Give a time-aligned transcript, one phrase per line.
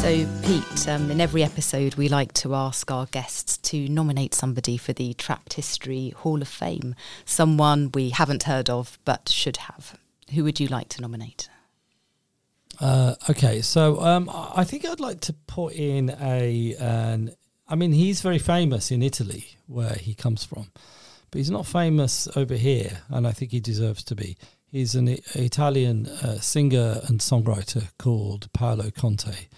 [0.00, 4.76] So, Pete, um, in every episode, we like to ask our guests to nominate somebody
[4.76, 6.94] for the Trapped History Hall of Fame,
[7.24, 9.98] someone we haven't heard of but should have.
[10.32, 11.50] Who would you like to nominate?
[12.80, 16.76] Uh, okay, so um, I think I'd like to put in a.
[16.78, 17.34] An,
[17.68, 20.70] I mean, he's very famous in Italy, where he comes from,
[21.30, 24.38] but he's not famous over here, and I think he deserves to be.
[24.70, 29.48] He's an Italian uh, singer and songwriter called Paolo Conte.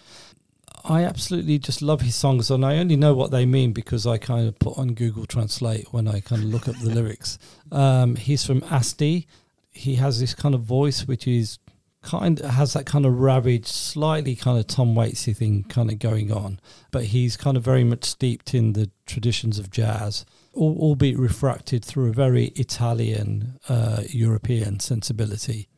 [0.84, 4.18] I absolutely just love his songs, and I only know what they mean because I
[4.18, 7.38] kind of put on Google Translate when I kind of look up the lyrics.
[7.70, 9.26] Um, he's from Asti.
[9.70, 11.58] He has this kind of voice which is
[12.02, 15.98] kind of has that kind of ravaged, slightly kind of Tom Waitsy thing kind of
[15.98, 20.76] going on, but he's kind of very much steeped in the traditions of jazz, all
[20.80, 25.68] albeit refracted through a very Italian, uh, European sensibility.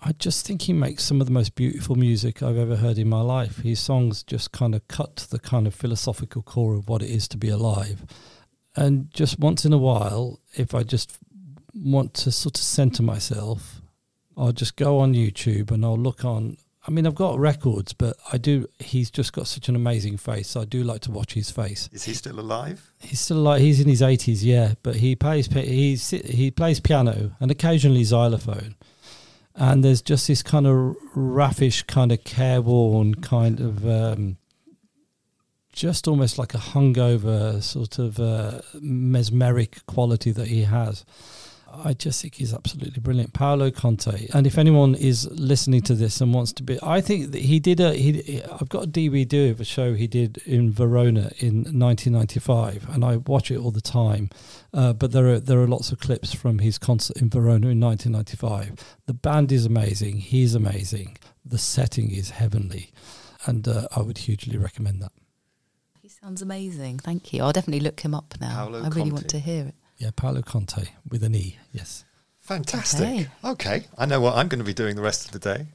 [0.00, 3.08] I just think he makes some of the most beautiful music I've ever heard in
[3.08, 3.58] my life.
[3.58, 7.10] His songs just kind of cut to the kind of philosophical core of what it
[7.10, 8.04] is to be alive.
[8.76, 11.18] And just once in a while, if I just
[11.74, 13.80] want to sort of center myself,
[14.36, 16.58] I'll just go on YouTube and I'll look on.
[16.86, 18.68] I mean, I've got records, but I do.
[18.78, 20.50] He's just got such an amazing face.
[20.50, 21.90] So I do like to watch his face.
[21.92, 22.92] Is he still alive?
[23.00, 23.60] He's still alive.
[23.60, 24.74] He's in his eighties, yeah.
[24.84, 28.76] But he plays he's he plays piano and occasionally xylophone
[29.58, 34.36] and there's just this kind of raffish, kind of careworn, kind of um,
[35.72, 41.04] just almost like a hungover sort of uh, mesmeric quality that he has.
[41.72, 44.28] I just think he's absolutely brilliant, Paolo Conte.
[44.34, 47.78] And if anyone is listening to this and wants to be, I think he did
[47.80, 47.94] a.
[47.94, 53.04] He, I've got a DVD of a show he did in Verona in 1995, and
[53.04, 54.30] I watch it all the time.
[54.72, 57.80] Uh, but there are there are lots of clips from his concert in Verona in
[57.80, 58.96] 1995.
[59.06, 60.18] The band is amazing.
[60.18, 61.18] He's amazing.
[61.44, 62.90] The setting is heavenly,
[63.46, 65.12] and uh, I would hugely recommend that.
[66.00, 66.98] He sounds amazing.
[66.98, 67.42] Thank you.
[67.42, 68.64] I'll definitely look him up now.
[68.64, 69.12] Paolo I really Conte.
[69.12, 69.74] want to hear it.
[69.98, 71.58] Yeah, Paolo Conte with an E.
[71.72, 72.04] Yes.
[72.40, 73.02] Fantastic.
[73.04, 73.28] Okay.
[73.44, 73.86] okay.
[73.98, 75.66] I know what I'm going to be doing the rest of the day.